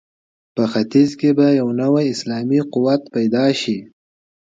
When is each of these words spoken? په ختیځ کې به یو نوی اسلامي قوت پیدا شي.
په 0.55 0.63
ختیځ 0.71 1.09
کې 1.19 1.29
به 1.37 1.47
یو 1.59 1.67
نوی 1.81 2.05
اسلامي 2.13 2.59
قوت 2.73 3.01
پیدا 3.15 3.45
شي. 3.61 3.77